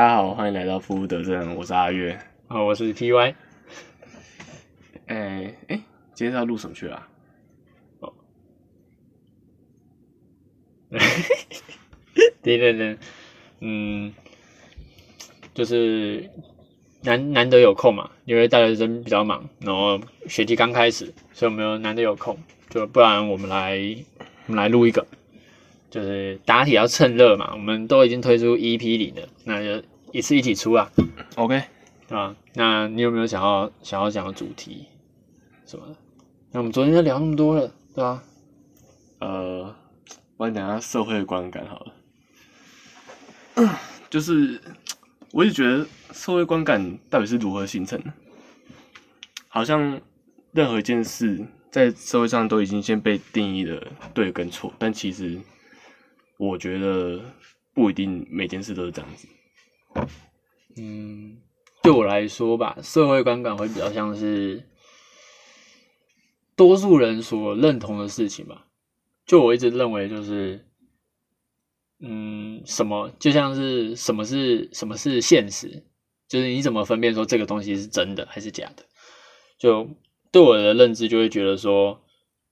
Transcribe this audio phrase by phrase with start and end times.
[0.00, 2.18] 哎、大家好，欢迎来到服务德政，我是阿月。
[2.48, 3.34] 啊，我是 T Y。
[5.08, 5.82] 哎、哎、
[6.14, 7.06] 今天是要录什么去啊？
[12.40, 12.96] 对对对，
[13.60, 14.14] 嗯，
[15.52, 16.30] 就是
[17.02, 22.38] 难难得有空嘛，因为大学生比较忙，然后学期刚开始，所以我们难得有空，
[22.70, 23.78] 就不然我们来
[24.46, 25.06] 我们来录一个，
[25.90, 29.82] 就是答题要趁热嘛，我们都已经推出 EP 零了，那就
[30.12, 30.90] 一次一起出啊
[31.34, 31.62] ，OK，
[32.06, 32.36] 对吧？
[32.54, 34.86] 那你有没有想要想要讲的主题
[35.66, 35.96] 什么的？
[36.52, 38.22] 那我们昨天就聊那么多了，对吧？
[39.18, 39.74] 呃，
[40.36, 41.94] 我来讲下社会观感好了。
[44.08, 44.60] 就是，
[45.32, 48.12] 我也觉得社会观感到底是如何形成的？
[49.48, 50.00] 好像
[50.52, 53.80] 任何一件事在社会上都已经先被定义了
[54.14, 55.38] 对跟错，但其实
[56.40, 57.20] 我觉得
[57.74, 59.28] 不一定每件事都是这样子。
[60.78, 61.36] 嗯，
[61.82, 64.66] 对我来说吧，社会观感会比较像是
[66.56, 68.66] 多数人所认同的事情吧。
[69.26, 70.64] 就我一直认为，就是
[71.98, 75.84] 嗯，什么就像是什么是什么是现实，
[76.26, 78.86] 就是你怎么分辨说这个东西是真的还是假的？
[79.58, 79.90] 就
[80.32, 82.00] 对我的认知就会觉得说，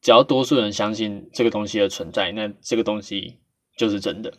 [0.02, 3.38] 只要多数人相信这个东西的存在，那这个东西
[3.78, 4.34] 就是真的。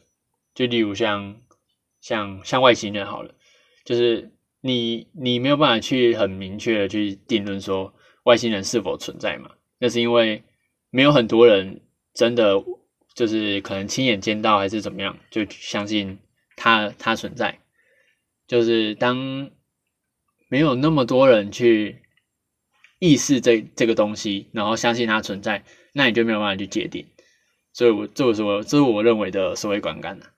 [0.53, 1.41] 就例如像
[1.99, 3.33] 像像外星人好了。
[3.85, 4.31] 就是
[4.61, 9.49] 你你没有办法去很明确的去定论说外星人是否存在嘛？
[9.79, 10.43] 那是因为
[10.91, 11.81] 没有很多人
[12.13, 12.63] 真的
[13.15, 16.19] 就是可能亲眼见到还是怎么样，就相信
[16.55, 17.57] 它它存在。
[18.47, 19.49] 就是当
[20.49, 22.03] 没有那么多人去
[22.99, 25.63] 意识这这个东西，然后相信它存在，
[25.93, 27.07] 那你就没有办法去界定。
[27.79, 30.29] 所以我这是我这是我认为的社会观感啊。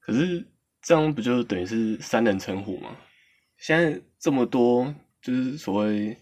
[0.00, 0.44] 可是
[0.82, 2.96] 这样不就等于是三人成虎吗？
[3.56, 4.92] 现在这么多
[5.22, 6.16] 就是所谓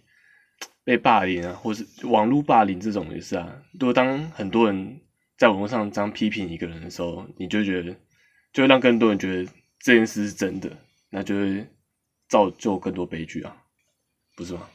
[0.85, 3.63] 被霸凌啊，或是网络霸凌这种也是啊。
[3.81, 5.01] 如果当很多人
[5.39, 7.97] 在网络上这样批评一个人的时候，你就觉得
[8.53, 10.71] 就会让更多人觉得这件事是真的，
[11.09, 11.67] 那就会
[12.29, 13.57] 造就更多悲剧啊，
[14.37, 14.69] 不是吗？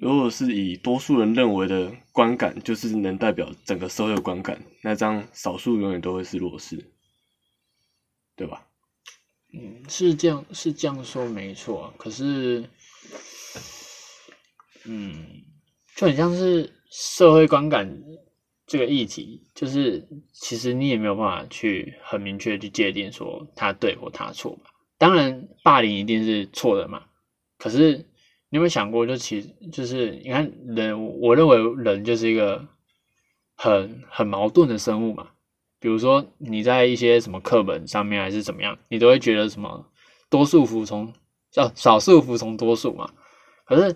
[0.00, 6.92] 如果是以多数人认为的观感，就是能代表整个社会的观感，那这样少数永远都会是弱势。
[8.38, 8.66] 对吧？
[9.54, 11.90] 嗯，是这样，是这样说没错。
[11.96, 12.68] 可是，
[14.84, 15.42] 嗯，
[15.96, 17.98] 就很像是社会观感
[18.66, 24.64] 这个议题，就是其实你也没有办法去很明确去界定说他对或他错吧。
[24.98, 27.04] 当然，霸凌一定是错的嘛。
[27.56, 28.04] 可是
[28.56, 32.66] 你有没有想过，就其实就是你看人，我认为人就是一个
[33.54, 35.26] 很很矛盾的生物嘛。
[35.78, 39.84] 比如说你在一些什么课本上面还是怎么样，你都会觉得什么
[40.30, 41.12] 多数服从，
[41.50, 43.10] 叫少数服从多数嘛。
[43.66, 43.94] 可是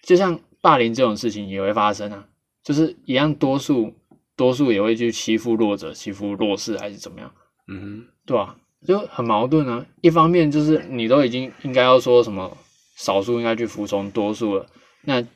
[0.00, 2.26] 就像霸凌这种事情也会发生啊，
[2.64, 3.92] 就是一样多数
[4.36, 7.30] 多数也会去欺负弱者、欺负弱势还是怎么样，
[7.68, 9.84] 嗯对吧、就很矛盾啊。
[10.00, 12.56] 一方面就是你都已经应该要说什么
[12.96, 14.66] 少数应该去服从多数了，
[15.02, 15.26] 那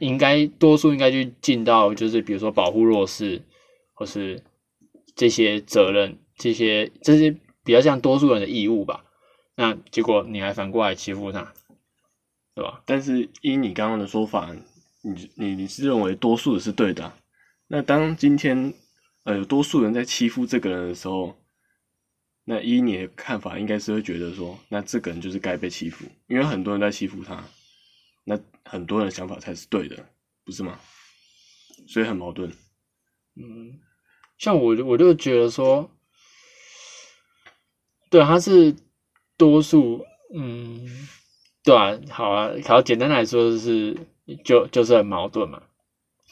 [0.00, 3.42] 应该多数应该去尽到就是比如说保护弱势
[3.92, 4.42] 或是。
[5.16, 7.30] 这些责任，这些这些
[7.62, 9.04] 比较像多数人的义务吧。
[9.54, 11.52] 那结果你还反过来欺负他，
[12.56, 12.82] 对吧？
[12.84, 14.52] 但是依你刚刚的说法，
[15.04, 17.12] 你你你是认为多数的是对的、
[17.68, 18.74] 那当今天
[19.22, 21.36] 呃多数人在欺负这个人的时候，
[22.44, 27.42] 那依你的看法，应该是会觉得说，那这个人就是该被欺负，因为很多人在欺负他，
[28.24, 29.96] 那很多人的想法才是对的，
[30.44, 30.78] 不是吗？
[31.88, 32.50] 所以很矛盾。
[33.36, 33.80] 嗯。
[34.36, 35.88] 像我我就觉得说，
[38.10, 38.74] 对，他是
[39.36, 40.04] 多数，
[40.34, 40.86] 嗯，
[41.62, 43.96] 对啊，好啊，好，简单来说就是
[44.44, 45.62] 就就是很矛盾嘛。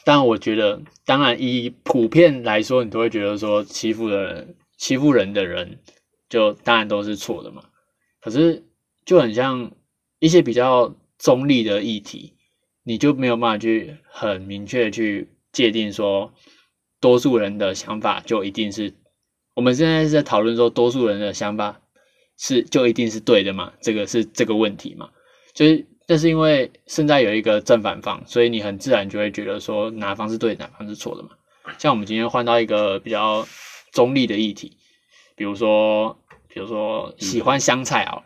[0.05, 5.79] 但我觉得，当然以普遍来说，你都会觉得说欺负的人、欺负人的人，
[6.33, 7.63] 就当然都是错的嘛。
[8.21, 8.65] 可是
[9.05, 9.73] 就很像
[10.19, 12.33] 一些比较中立的议题，
[12.83, 16.33] 你就没有办法去很明确去界定说。
[17.03, 18.95] 多数人的想法就一定是，
[19.55, 21.81] 我们现在是在讨论说多数人的想法
[22.39, 23.73] 是就一定是对的嘛？
[23.81, 25.11] 这个是这个问题嘛？
[25.53, 31.31] 就是，但是因为现在有一个正反方，所以你很自然就会觉得说哪方是对，哪方是错的嘛。
[31.77, 33.49] 像我们今天换到一个比较
[33.91, 34.77] 中立的议题，
[35.35, 36.22] 比如说，
[36.53, 38.25] 比如说喜欢香菜好了。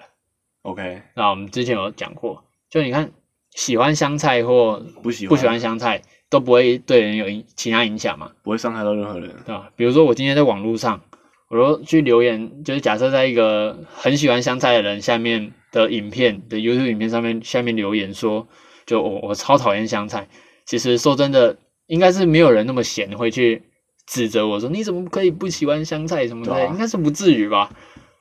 [0.63, 3.11] OK，那我们之前有讲过，就你看
[3.51, 6.03] 喜欢香菜或不喜欢不喜欢香菜。
[6.29, 9.31] 都不会对人有影其他影响嘛，不会伤害到任何人。
[9.47, 9.71] 对吧？
[9.77, 11.01] 比如说我今天在网络上，
[11.47, 18.49] 我说去留言，就是假设在一个很喜欢香菜的人下面的影片的 YouTube 影片上面下面留言说，
[18.87, 20.27] 就我我超讨厌香菜。
[20.65, 21.57] 其实说真的，
[21.87, 23.63] 应该是没有人那么闲会去
[24.05, 27.73] 指责我说你怎么可以不喜欢香菜什么的，应该是不至于吧？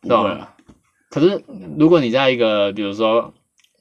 [0.07, 0.56] 不会啊，
[1.10, 1.44] 可是
[1.78, 3.34] 如果你在一个比如说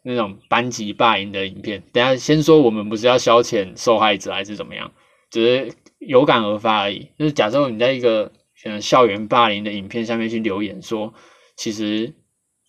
[0.02, 4.90] 那种班级霸凌的影片，等下先说我们不是要消遣受害者还是怎么样，
[5.30, 7.08] 只是有感而发而已。
[7.18, 8.30] 就是假设你在一个
[8.64, 11.12] 嗯校园霸凌的影片下面去留言说，
[11.56, 12.12] 其实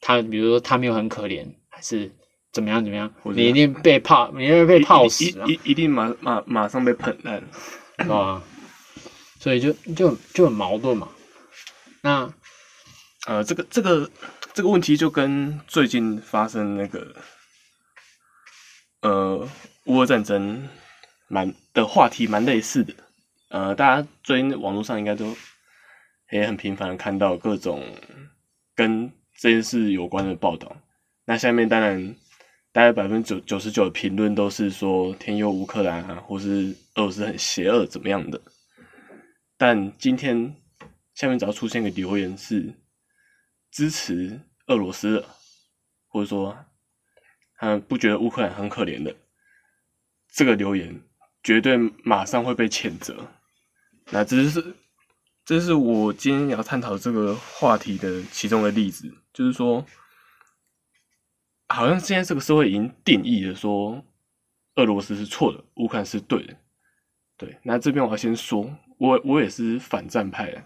[0.01, 2.11] 他比如说他没有很可怜，还是
[2.51, 7.43] 怎么样怎么样你一定被泡，你一定被泡死啊一，一一定马马马上被喷烂。
[7.97, 8.43] 对吧？
[9.39, 11.07] 所以就就就很矛盾嘛。
[12.01, 12.29] 那
[13.25, 14.09] 呃，这个这个
[14.53, 17.15] 这个问题就跟最近发生那个
[19.01, 19.49] 呃
[19.85, 20.69] 乌俄战争
[21.27, 22.93] 蛮的话题蛮类似的。
[23.49, 25.35] 呃，大家最近网络上应该都
[26.31, 27.83] 也很频繁看到各种
[28.75, 30.75] 跟这件事有关的报道。
[31.25, 32.15] 那下面当然
[32.71, 38.39] 大概百分之九九十九的评论都是说天佑乌克兰啊，或是俄罗斯很邪恶怎么样的。
[39.57, 40.55] 但今天
[41.15, 42.71] 下面只要出现个留言是
[43.75, 45.25] 支持俄罗斯的，
[46.07, 46.57] 或者说
[47.57, 49.13] 他们不觉得乌克兰很可怜的，
[50.31, 51.01] 这个留言
[51.43, 51.75] 绝对
[52.05, 53.27] 马上会被谴责。
[54.11, 54.75] 那这是
[55.43, 59.85] 这是我今天要探讨这个话题的其中的例子，就是说，
[61.67, 64.05] 好像现在这个社会已经定义了说，
[64.75, 66.55] 俄罗斯是错的，乌克兰是对的。
[67.35, 70.63] 对，那这边我要先说，我我也是反战派的，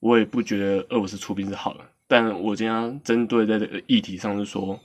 [0.00, 4.80] 我也不觉得俄罗斯出兵是好的，但我今天针对在这个议题上是说，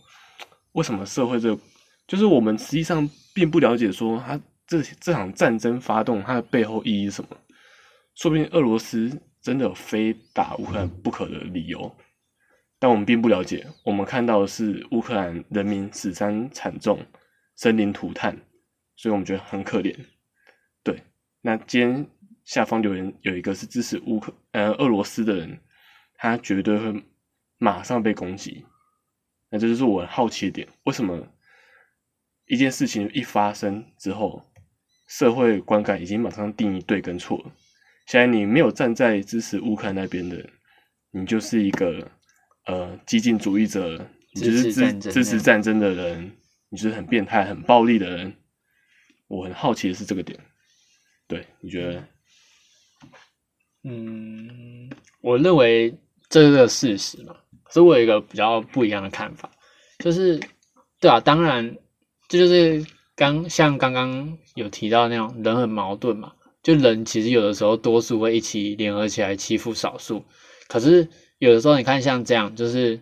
[0.73, 1.57] 为什么社会这，
[2.05, 7.29] 就是我们实际上并不了解说它这这场战争发动它的背后意义是什么，
[8.15, 9.09] 说不定俄罗斯
[9.41, 11.95] 真的有非打乌克兰不可的理由，
[12.77, 16.99] 但我们并不了解，我们看到的是乌克兰人民死伤惨重，
[17.55, 18.37] 生灵涂炭，
[18.97, 19.95] 所以我们觉得很可怜。
[20.83, 21.01] 对，
[21.41, 22.05] 那今天
[22.43, 25.59] 下方留言有一个是支持乌克呃俄罗斯的人，
[26.15, 27.03] 他绝对会
[27.63, 28.65] 马上被攻击。
[29.49, 31.25] 那这就是我很好奇的点，为什么
[32.47, 34.43] 一件事情一发生之后，
[35.07, 37.51] 社会观感已经马上定义对跟错了？
[38.07, 40.49] 现在你没有站在支持乌克兰那边的人，
[41.11, 42.11] 你就是一个
[42.65, 46.35] 呃激进主义者，你就是支支持战争的人，
[46.67, 48.35] 你就是很变态、很暴力的人。
[49.27, 50.37] 我很好奇的是这个点，
[51.27, 52.07] 对你觉得？
[53.83, 54.89] 嗯，
[55.21, 57.35] 我认为这是个事实嘛，
[57.73, 59.49] 所以我有一个比较不一样的看法，
[59.97, 60.39] 就是
[60.99, 61.75] 对啊，当然
[62.27, 62.85] 这就是
[63.15, 70.23] 刚像刚刚有提到那种人很矛盾嘛，就人其实有的时候多数会一起联合起来欺负少数，
[70.67, 71.09] 可是
[71.39, 73.01] 有的时候你看像这样，就是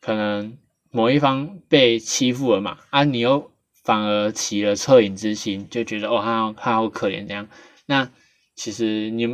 [0.00, 0.56] 可能
[0.92, 3.50] 某一方被欺负了嘛，啊，你又
[3.82, 7.48] 反而起了恻隐之心，就觉得哦，他好他好可怜这样，
[7.86, 8.08] 那
[8.54, 9.26] 其实你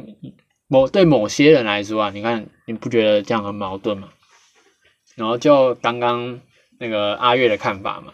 [0.66, 4.08] 某对某些人来说啊，你看你不觉得这样很矛盾吗？
[5.16, 6.40] 然后就刚刚
[6.78, 8.12] 那个阿月的看法嘛，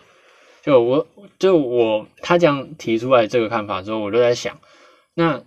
[0.63, 1.07] 就我
[1.39, 4.61] 就我他这样提出来这个看法之后，我就在想，
[5.15, 5.43] 那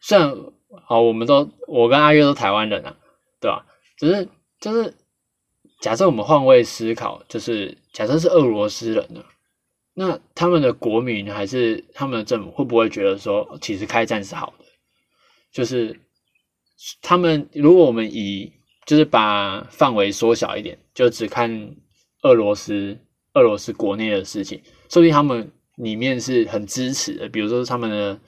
[0.00, 0.36] 虽然
[0.84, 2.96] 好，我们都我跟阿月都台湾人啊，
[3.40, 3.64] 对吧？
[3.98, 4.28] 只是
[4.60, 4.94] 就是
[5.80, 9.24] 假设我们换位思考，就是假设是俄罗斯人呢，
[9.94, 14.64] 那他们的国民还是他们的政府会不会觉得说，其实开战是好的？
[15.50, 15.98] 就是
[17.00, 18.52] 他们如果我们以
[18.86, 21.76] 就是把范围缩小一点，就只看
[22.22, 22.96] 俄罗斯
[23.34, 28.18] 俄罗斯国内的事情，说不定他们里面是很支持的，比如说他们的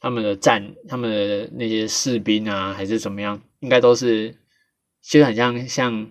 [0.00, 4.34] 他们的战他们的那些士兵啊，还是怎么样，应该都是
[5.02, 6.06] 其实很像像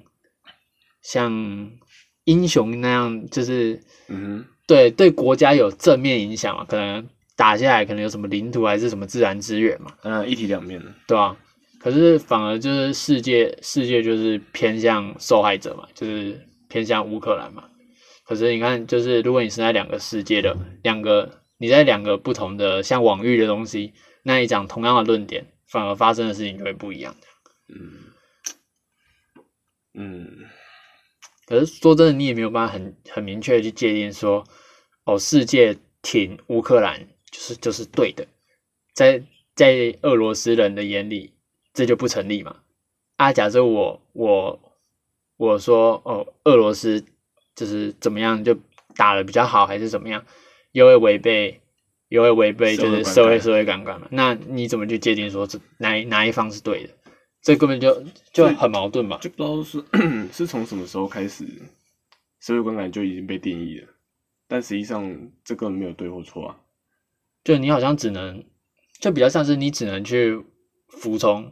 [1.02, 1.72] 像
[2.26, 11.36] 英雄那样，就是嗯对对国家有正面影响嘛，可能打下来可能有什么领土还是什么自然资源嘛，嗯，一体两面的，对吧、
[11.84, 17.70] 可是反而就是世界世界就是偏向受害者嘛，就是偏向乌克兰嘛。
[18.26, 27.14] 可是你看，就是如果你是在两个世界的两个，你在两个不同的像网域的东西，那你讲同样的论点，反而发生的事情就会不一样。
[29.94, 30.46] 嗯，
[31.46, 34.46] 可是说真的，你也没有办法很很明确的去界定说，
[35.04, 38.26] 哦，世界挺乌克兰就是就是对的，
[38.94, 39.22] 在
[39.54, 41.33] 在俄罗斯人的眼里，
[41.74, 42.58] 这就不成立嘛。
[43.18, 44.60] 啊，假设我我
[45.38, 47.04] 我说哦，俄罗斯
[47.56, 48.58] 就是怎么样就
[48.96, 50.24] 打的比较好，还是怎么样，
[50.72, 51.62] 又会违背
[52.10, 54.08] 又会违背就是社会社会观感社会感官嘛？
[54.12, 56.94] 那你怎么去界定说这哪哪一方是对的？
[57.42, 59.18] 这根本就就很矛盾吧？
[59.22, 59.84] 就不知道是
[60.32, 61.46] 是从什么时候开始，
[62.40, 63.88] 社会观感就已经被定义了，
[64.48, 66.58] 但实际上这个没有对或错啊。
[67.44, 68.44] 就你好像只能，
[69.00, 70.42] 就比较像是你只能去
[70.88, 71.52] 服从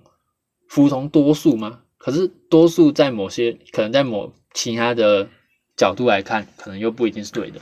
[0.71, 1.81] 服从多数吗？
[1.97, 5.27] 可是多数在某些可能在某其他的
[5.75, 7.59] 角度来看，可能又不一定是对的。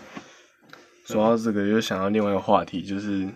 [1.06, 3.28] 说到这个，又想到另外一个话题，就是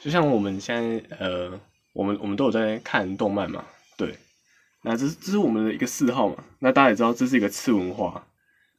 [0.00, 1.60] 就像我们现在呃，
[1.92, 3.64] 我们我们都有在看动漫嘛，
[3.96, 4.14] 对，
[4.82, 6.44] 那这是这是我们的一个嗜好嘛。
[6.60, 8.24] 那大家也知道，这是一个次文化，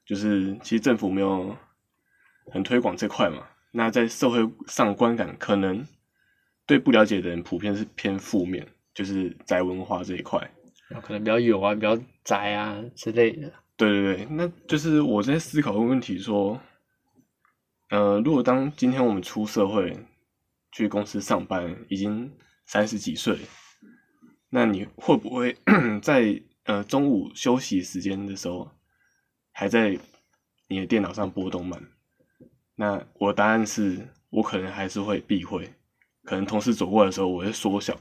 [0.05, 1.53] 就是其实政府没有
[2.49, 3.43] 很推广这块嘛。
[3.71, 5.85] 那在社会上观感，可能
[6.65, 8.65] 对不了解的人普遍是偏负面，
[9.00, 10.38] 就是宅文化这一块，
[11.01, 13.50] 可能比较有啊，比较宅啊之类的。
[13.77, 16.60] 对对对，那就是我在思考一个问题说。
[17.91, 19.98] 呃，如果当今天我们出社会
[20.72, 22.32] 去公司上班，已经
[22.65, 23.39] 三十几岁，
[24.50, 25.56] 那你会不会
[26.03, 28.70] 在呃中午休息时间的时候，
[29.53, 29.98] 还在
[30.68, 31.82] 你的电脑上播动漫？
[32.75, 35.74] 那我答案是我可能还是会避讳，
[36.25, 37.98] 可能同事走过来的时候我会缩小，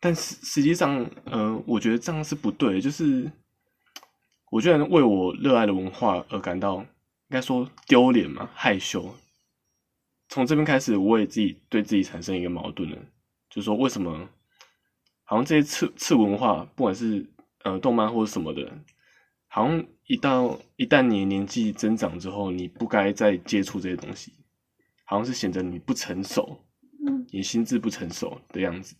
[0.00, 3.30] 但实实际上，呃，我觉得这样是不对，就是
[4.50, 6.84] 我居然为我热爱的文化而感到。
[7.28, 9.12] 应该说丢脸嘛，害羞。
[10.28, 12.96] 从这边开始，我也自己对自己产生一个矛盾了，
[13.50, 14.28] 就是说为什么
[15.24, 17.28] 好像这些次次文化，不管是
[17.64, 18.72] 呃动漫或者什么的，
[19.48, 24.32] 好像一到一旦你年纪增长之后，你不该再接触这些东西，
[25.04, 26.64] 好像是显得你不成熟，
[27.04, 28.94] 嗯，你心智不成熟的样子。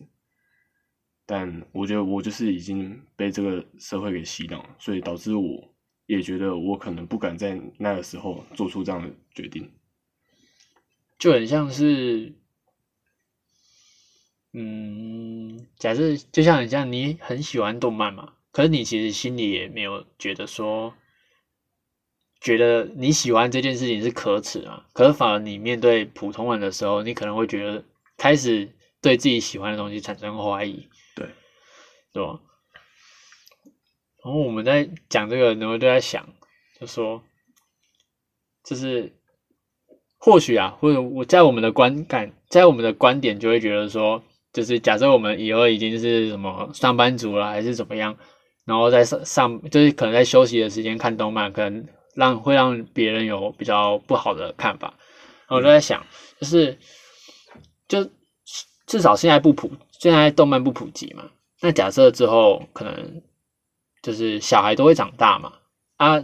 [1.27, 5.71] 但我觉得我就是已经被这个社会给洗脑，所以导致我。
[6.07, 9.69] 也觉得我可能不敢在那个时候做出这样的决定，
[11.19, 12.33] 就很像是，
[14.53, 20.93] 嗯，假设就像很像你很喜欢动漫嘛，可是你其实心里也没有觉得说，
[22.39, 27.83] 觉得你喜欢这件事情是可耻啊，可是反而你面对普通人的时候，你可能会觉得
[28.15, 30.87] 开始对自己喜欢的东西产生怀疑，
[32.17, 32.39] 对，对吧？
[34.23, 36.27] 然后我们在讲这个，然后就在想，
[36.79, 37.21] 就说，
[38.63, 39.13] 就是
[40.17, 48.17] 或许啊，或者我在我们的观感，在我们的观点，就会觉得说，就是假设我们以后已经是什么上班族了，还是怎么样，
[48.65, 54.95] 然后在上上，就是可能在休息的时间看动漫，可能让会让别人有比较不好的看法。
[55.47, 56.05] 然后我就在想，
[56.41, 56.77] 就是
[57.87, 58.09] 就
[58.87, 61.29] 至少现在不普，现在动漫不普及嘛，
[61.61, 63.21] 那假设之后可能。
[64.03, 65.53] 就是小孩都会长大嘛
[65.97, 66.23] 啊，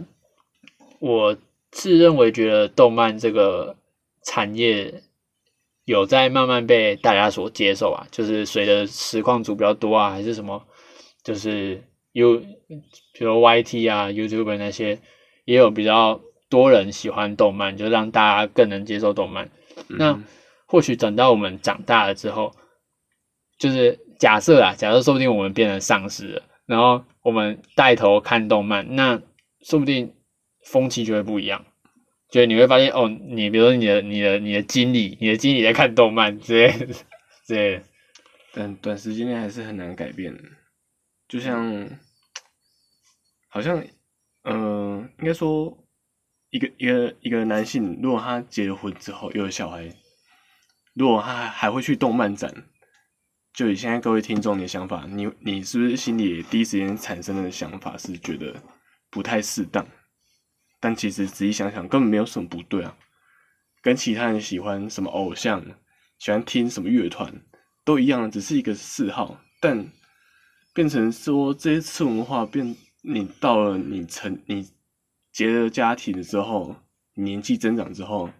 [1.00, 1.36] 我
[1.70, 3.76] 自认为觉得动漫这个
[4.22, 5.02] 产业
[5.84, 10.64] 有在慢慢被大家所接受啊，就是随着实况组比较多啊，还是什么，
[11.22, 15.00] 就是有比如 YT 啊、YouTube 那些
[15.44, 19.50] 也有比较多人喜欢动漫，就让大家更能接受动漫。
[19.88, 20.22] 那
[20.64, 22.54] 或许等到我们长大了之后，
[23.58, 26.42] 就是假设啊，假设说不定我们变成丧尸了。
[26.66, 29.20] 然后我们带头看动漫，那
[29.60, 30.14] 说不定
[30.64, 31.64] 风气就会不一样。
[32.30, 36.86] 就你会发现，哦，你比如说你的、你的、你的经理，你的经理在看动漫之类的，
[37.46, 37.82] 之类的。
[38.54, 40.34] 但 短时间内还是很难改变。
[41.28, 41.88] 就像，
[43.48, 43.84] 好像，
[44.44, 45.76] 嗯，应该说，
[46.50, 49.90] 一个一个一个男性，如果他结了婚之后有了小孩，
[50.94, 52.52] 如果他还会去动漫展。
[53.54, 58.60] 就以现在各位听众的想法，你你是不是心里第一时间产生的想法是觉得
[59.10, 59.86] 不太适当？
[60.80, 62.96] 但其实仔细想想，根本没有什么不对啊。
[63.80, 65.64] 跟其他人喜欢什么偶像、
[66.18, 67.32] 喜欢听什么乐团
[67.84, 69.40] 都一样，只是一个嗜好。
[69.60, 69.86] 但
[70.72, 74.68] 变成说这些次文化变，你到了你成你
[75.30, 76.74] 结了家庭之后，
[77.14, 78.30] 年纪增长之后，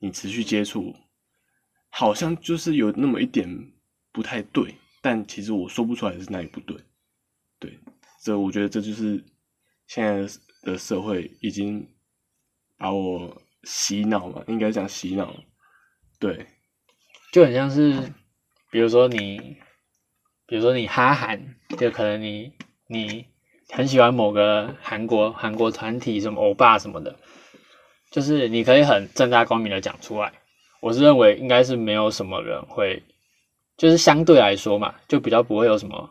[0.00, 0.96] 你持续接触，
[1.90, 3.70] 好像就是有那么一点。
[4.16, 6.74] 不太对，但其实我说不出来是哪里不对。
[7.58, 7.78] 对，
[8.24, 9.22] 这我觉得这就是
[9.86, 10.26] 现在
[10.62, 11.86] 的社会已经
[12.78, 15.36] 把我洗脑嘛，应该讲洗脑。
[16.18, 16.46] 对，
[17.30, 18.10] 就很像是，
[18.70, 19.58] 比如说你，
[20.46, 22.54] 比如说你哈韩，就可能你
[22.88, 23.26] 你
[23.68, 27.18] 很喜欢某个韩国韩国团体，什么欧巴什么的，
[28.10, 30.32] 就是你可以很正大光明的讲出来。
[30.80, 33.02] 我是认为应该是没有什么人会。
[33.76, 36.10] 就是相对来说嘛，就比较不会有什么，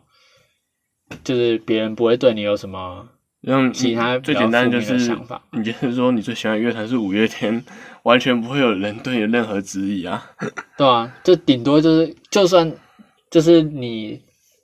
[1.23, 3.07] 就是别人不会对你有什么，
[3.41, 5.41] 让其他最简单就是想法。
[5.51, 7.63] 你就是说你最喜欢乐团是五月天，
[8.03, 10.31] 完全不会有人对你任何质疑啊。
[10.77, 12.71] 对啊，就顶多就是，就算
[13.29, 14.21] 就是你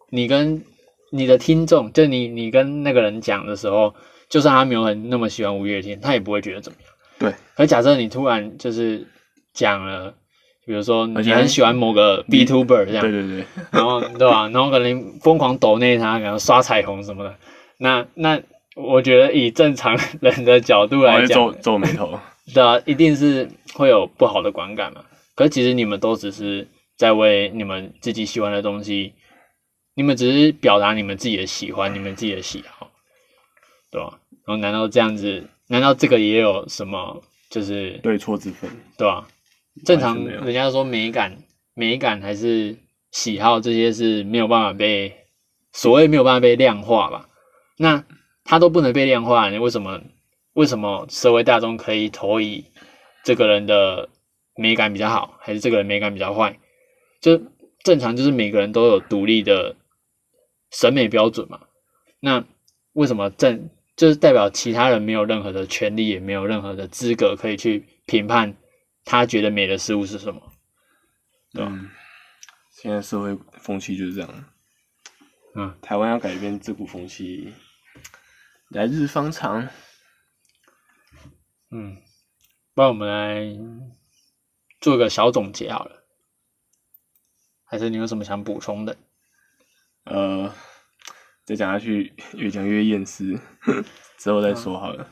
[0.09, 0.63] 你跟
[1.11, 3.93] 你的听众，就你你跟那个人讲的时候，
[4.29, 6.91] 就算他没有很那么喜欢五月天，他也不会觉得怎么样。
[7.19, 9.07] 对，可假设你突然就是
[9.53, 10.15] 讲了，
[10.65, 14.47] 比如说你很喜欢某个 B Tuber 这样，对对对， 然后对吧？
[14.49, 17.35] 然后可能疯狂抖内他，然后刷彩虹什么的。
[17.77, 18.39] 那那
[18.75, 22.19] 我觉得以正常人的角度来讲皱讲，皱眉头。
[22.53, 25.03] 对啊，一定是会有不好的观感嘛。
[25.35, 29.13] 可是其实你们都只是在为你们自己喜欢的东西，
[29.95, 32.91] 你们只是表达你们自己的喜欢，你们自己的喜好，
[33.89, 34.19] 对吧？
[34.45, 35.43] 然后难道这样子？
[35.67, 38.69] 难道这个也有什么就是对错之分。
[38.97, 39.25] 对吧？
[39.85, 41.37] 正常人家说美感、
[41.73, 42.77] 美感还是
[43.11, 45.15] 喜好这些是没有办法被
[45.73, 47.27] 所谓没有办法被量化吧？
[47.77, 48.03] 那
[48.43, 50.01] 它都不能被量化，你为什么
[50.53, 52.65] 为什么社会大众可以投以
[53.23, 54.09] 这个人的
[54.55, 56.59] 美感比较好，还是这个人美感比较坏？
[57.21, 57.41] 就
[57.83, 59.75] 正常就是每个人都有独立的
[60.71, 61.61] 审美标准嘛。
[62.19, 62.43] 那
[62.93, 68.55] 为什么正就是代表其他人没有任何的权利，也没有任何的资格可以去评判
[69.05, 70.53] 他觉得美的事物是什么？
[71.53, 71.89] 对吧嗯，
[72.71, 74.45] 现在社会风气就是这样。
[75.55, 77.53] 嗯，台湾要改变这股风气，
[78.69, 79.67] 来日方长。
[81.69, 81.97] 嗯，
[82.73, 83.57] 不然我们来
[84.79, 86.05] 做个小总结好了，
[87.65, 88.97] 还是你有什么想补充的？
[90.05, 90.53] 呃，
[91.45, 93.39] 再讲下去越讲越厌世，
[94.17, 95.11] 之后再说好了。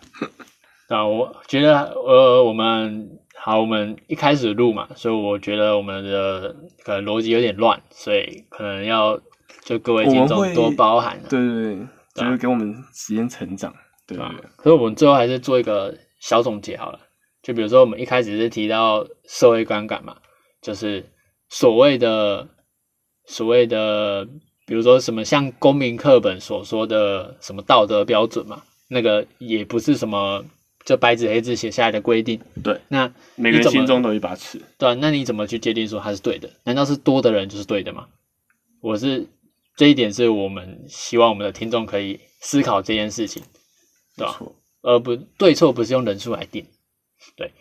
[0.87, 3.19] 啊，我觉得呃，我们
[3.49, 9.19] 好，我们一开始录嘛，所以我觉得我们的可能逻辑有点乱，所以可能要
[9.63, 11.23] 就各位听众多包涵、啊。
[11.27, 13.73] 对对对，就是给我们时间成长。
[14.05, 16.99] 对对对，可是我们最后还是做一个小总结好了，
[17.41, 20.17] 就比如说我们一开始是提到社会观感嘛，
[20.61, 21.03] 就是
[21.49, 22.47] 所谓的
[23.25, 24.27] 所谓的，
[24.67, 30.45] 比如说什么像公民课本所说的什么道德标准嘛，那个也不是什么
[30.85, 32.39] 就白纸黑字写下来的规定。
[32.63, 34.61] 对，那每个人心中都有一把尺。
[34.77, 36.49] 对啊，那你怎么去界定说它是对的？
[36.63, 38.07] 难道是多的人就是对的吗？
[38.81, 39.27] 我是
[39.75, 43.43] 这一点是我们希望我们的听众可以思考这件事情，
[44.15, 44.39] 对吧、
[44.81, 46.65] 而不对错不是用人数来定，
[47.35, 47.51] 对。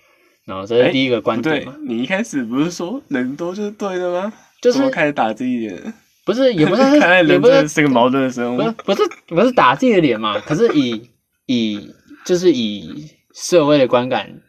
[0.44, 4.32] 然后这是哎第一个观点嘛，，你一开始不是说人多就是对的吗？
[4.62, 5.94] 就是开始打自己脸？
[6.24, 8.70] 不是也不是 看来也不是人真的是个矛盾的生物不是。
[8.84, 10.38] 不是不是打自己的脸嘛？
[10.40, 11.10] 可是以
[11.46, 11.94] 以
[12.28, 14.42] 就是以社会的观感，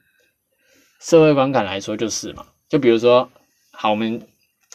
[0.99, 2.45] 社会观感来说就是嘛。
[2.67, 3.31] 就比如说，
[3.71, 4.27] 好，我们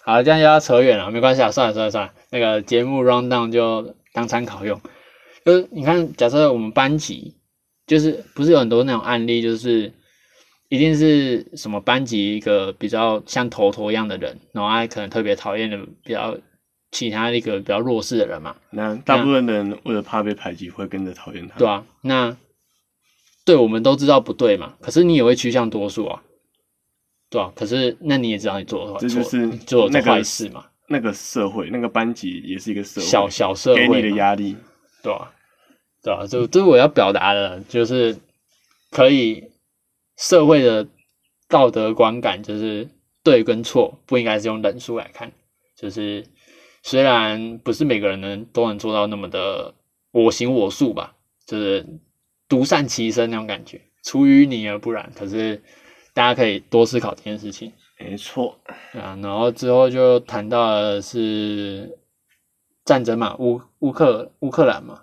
[0.03, 4.81] 好这样又要扯远了，没关系啊，算了算了算了，那个节目 round down 就当参考用。
[5.45, 7.37] 就是你看，假设我们班级
[7.87, 9.93] 就是不是有很多那种案例，就是
[10.71, 16.39] 一定是什么班级一个比较像头头一样的人，然后他可能特别讨厌的比较
[16.91, 21.59] 其他一个比较弱势的人嘛，那大部分的人为了怕被排挤，会跟着讨厌他。
[21.59, 22.35] 对啊，那
[23.45, 26.23] 对我们都知道不对嘛，可是你也会趋向多数啊，
[27.29, 34.57] 对啊，可是那你也知道你做了坏，这就是错做了那个坏事嘛，那个社会，那个班级也是一个社会，小小社给你的会嘛压力。
[35.03, 35.31] 对啊，
[36.03, 38.17] 对啊，这这是我要表达的，就是
[38.91, 39.45] 可以
[40.17, 40.87] 社会的
[41.49, 42.89] 道德观感，就是
[43.23, 45.31] 对跟错不应该是用人数来看，
[45.77, 46.25] 就是
[46.83, 49.75] 虽然不是每个人能都能做到那么的
[50.13, 51.15] 我行我素吧，
[51.47, 51.87] 就是
[52.55, 55.11] 独善其身那种感觉，出淤泥而不染。
[55.19, 55.61] 可是
[56.13, 57.73] 大家可以多思考这件事情。
[57.99, 58.61] 没错，
[58.93, 61.99] 啊，然后之后就谈到的是
[62.85, 65.01] 战争嘛，乌乌克乌克兰嘛，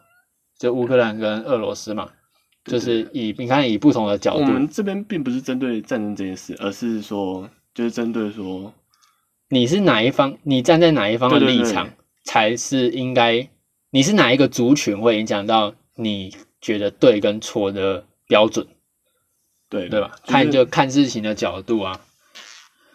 [0.58, 2.10] 就乌克兰跟俄罗斯嘛，
[2.64, 8.74] 就是以你看以不同的角度，我们这边并不是针对战争这件事，而是说，就是针对说，
[9.50, 11.90] 你是哪一方，你站在哪一方的立场，
[12.24, 13.50] 才是应该，
[13.90, 18.68] 你是哪一个族群会影响到你觉得对跟错的标准，
[19.68, 20.12] 对对吧？
[20.24, 22.00] 就是、看就看事情的角度啊，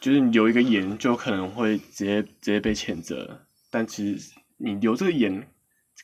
[0.01, 5.49] 就是你留一个言，就可能会直接直接被谴责，但其实你留这个言，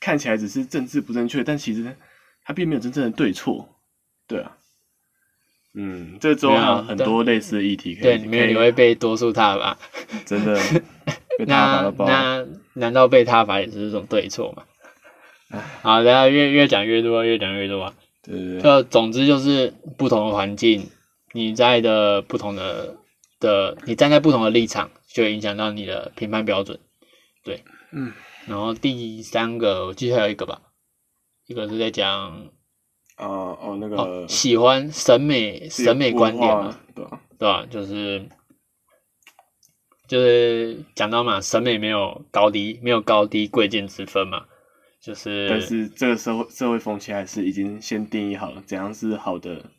[0.00, 1.96] 看起来只是政治不正确，但其实
[2.44, 3.68] 它并没有真正的对错，
[4.26, 4.56] 对啊。
[5.74, 9.78] 嗯，这周没有很多类似的议题可以，对，里面你可以会被多数踏吧，
[10.26, 10.54] 真的
[11.38, 12.06] 被他打那到爆。
[12.06, 14.64] 那难道被他伐也是这种对错吗？
[15.82, 17.94] 好，大家越越讲越多，越讲越多啊。
[18.22, 20.88] 对对对，就总之就是不同的环境，
[21.32, 22.96] 你在的不同的
[23.38, 26.78] 的，你站在不同的立场，就会影响到你的评判标准。
[27.44, 28.12] 对，嗯，
[28.46, 30.62] 然后第三个，我记得还有一个吧，
[31.46, 32.48] 一个是在讲
[33.18, 37.20] 哦哦，那哦个喜欢审美审美观点嘛，，对吧？
[37.38, 37.66] 对吧？
[37.68, 38.28] 就是
[40.06, 44.44] 就是讲到嘛，审美没有高低，没有高低贵贱之分嘛，
[45.02, 49.70] 就是但是这个社会社会风气还是已经先定义好了，怎样是好的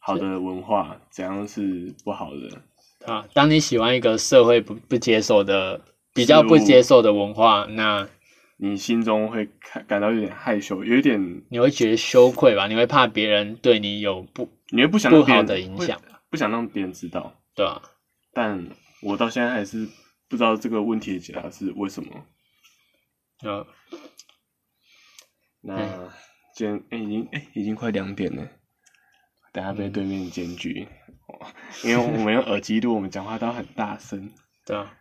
[0.00, 3.10] 好的文化，怎样是不好的。
[3.10, 5.80] 啊，当你喜欢一个社会不不接受的、
[6.12, 8.08] 比较不接受的文化，那
[8.56, 12.66] 你心中会感感到有点害羞，有一点你会觉得羞愧吧？
[12.66, 17.32] 你会怕别人对你有不你会不想不好的影响，不想让别人知道。
[17.54, 17.80] 对吧、
[18.34, 18.68] 但
[19.00, 19.88] 我到现在还是
[20.28, 22.10] 不知道这个问题的解答是为什么。
[23.42, 23.66] 呃，
[25.66, 25.76] 那
[26.54, 28.42] 今天哎、已经哎、已经快两点了，
[29.52, 30.86] 等下被对面检举，
[31.26, 31.46] 哦
[31.84, 34.30] 因为我们用耳机录，我们讲话都很大声。
[34.64, 34.92] 对啊。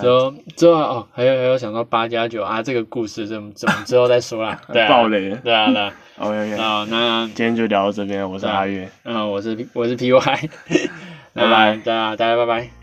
[0.00, 4.58] 之后之后哦，还有还有想到八加九啊，这个故事怎么怎么之后再说啦。
[4.72, 5.36] 对啊，爆雷了。
[5.36, 5.94] 对啊对 啊。
[6.16, 8.90] OK OK，啊，那今天就聊到这边，我是阿月。
[9.04, 10.20] 嗯，我是我是 P Y，
[11.34, 12.81] 拜拜大家大家拜拜。